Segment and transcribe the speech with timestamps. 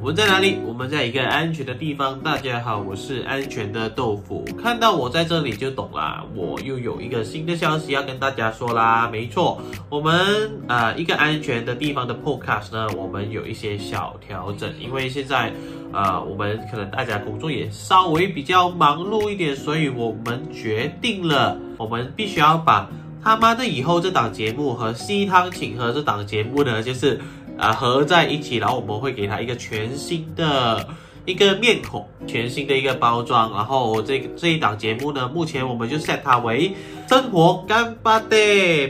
[0.00, 0.56] 我们在哪里？
[0.64, 2.18] 我们在一个安全的地方。
[2.20, 4.42] 大家好，我是安全的豆腐。
[4.62, 9.10] 看到我在这里就懂啦，我又有一个新的消息要跟大家说啦。
[9.12, 9.60] 没错，
[9.90, 15.52] 我们啊一个安全的地方的 podcast 呢，我们有一些小调整，因为现在
[15.92, 22.88] 啊我们可能大家工作也稍微比较忙碌一点，所以我们决定了，我们必须要把
[23.22, 27.20] 他妈的以后这档节目和西汤请喝这档节目呢，就是。
[27.60, 30.88] 啊，合在一起，然后我们会给它一个全新的
[31.26, 33.52] 一个面孔，全新的一个包装。
[33.52, 36.74] 然后这这一档节目呢，目前我们就 set 它为
[37.06, 38.36] 生活干巴的，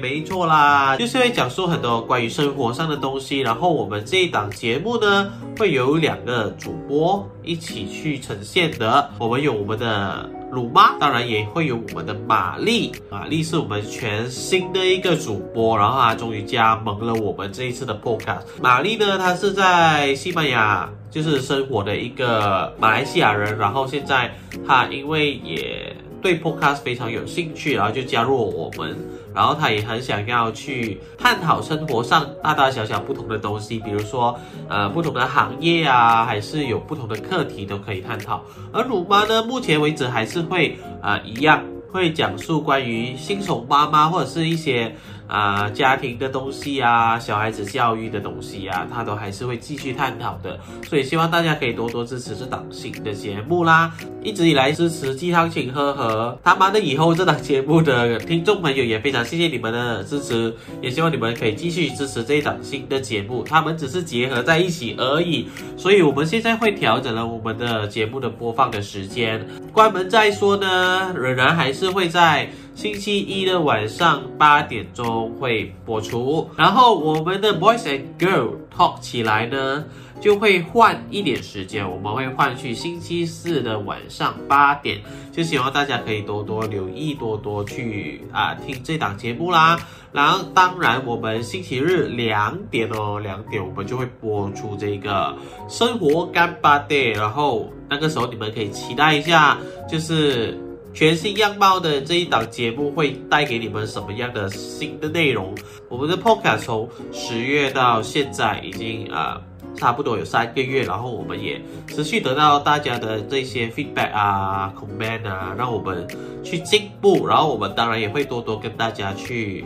[0.00, 3.40] 没错啦，就是会讲述很多关于生活上的东西。
[3.40, 9.10] 然后我们这一档节目呢，会有两个主播一起去呈现的。
[9.18, 10.30] 我们有我们的。
[10.50, 18.42] 鲁妈当然也会有我们的玛丽，玛丽是我们全新的一个主播，然后她终于加盟了我们这一次的 podcast。
[18.60, 24.34] 玛丽呢，她是在西班牙就是生活的一个马来西亚人，然后现在
[24.66, 25.94] 她因为也。
[26.20, 28.96] 对 Podcast 非常有兴趣，然后就加入了我们。
[29.32, 38.42] 然后他也很想要去探讨生活上大大小小不同的东西，比如说呃不同的行业啊，还是有不同的课题都可以探讨。
[38.72, 44.94] 而鲁妈呢，目前为止还是会啊一样会讲述关于新手妈妈或者是一些。
[45.30, 50.58] 啊，家庭的东西啊，小孩子教育的东西啊，他都还是会继续探讨的。
[50.88, 53.92] 所以希望大家可以多多支持这档新的节目啦。
[54.24, 63.44] 一直以来支持鸡汤请喝和他妈的以后这档节目的听众朋友也非常谢谢你们的支持，也希望你们可以继续支持这一档新的节目。
[63.44, 69.46] 他们只是结合在一起而已，所以我们现在会调整了我们的节目的播放的时间。
[69.72, 72.50] 关门再说呢，仍然还是会在。
[72.80, 79.84] 星期一的晚上八点钟会播出，然后我们的 Boys and Girls Talk 起来呢，
[80.18, 84.98] 就会换一点时间，我们会换去星期四的晚上八点，
[85.30, 89.78] 就希望大家可以多多留意，多多去啊听这档节目啦。
[90.10, 95.36] 然后当然我们星期日两点哦，两点我们就会播出这个
[95.68, 100.58] 生活干巴爹，然后那个时候你们可以期待一下，就是。
[100.92, 105.54] 全新样貌的这一档节目会带给你们什么样的新的内容？
[105.88, 109.40] 我们的 Podcast 从十月到现在已经啊
[109.76, 116.06] 差不多有三个月，然后我们也持续得到大家的这些 feedback 啊、comment 啊，让我们
[116.42, 117.26] 去进步。
[117.26, 119.64] 然后我们当然也会多多跟大家去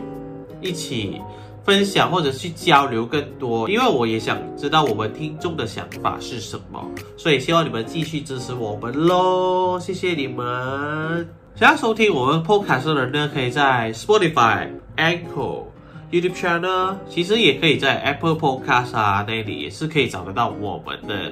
[0.61, 1.21] 一起。
[1.65, 6.79] 分享或者去交流更多，因为我也想知道我们听众的想法是什么，
[7.17, 11.27] 所以希望你们继续支持我们喽，谢谢你们！
[11.55, 14.67] 想要收听我们 Podcast 的人呢，可以在 Spotify、
[14.97, 15.63] Anchor、
[16.11, 21.31] YouTube Channel，其实也可以在 Apple Podcast 啊那里也是可以找得到我们的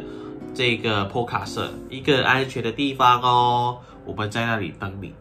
[0.55, 5.13] 这个 Podcast，一个安全的地方哦，我们在那里等你。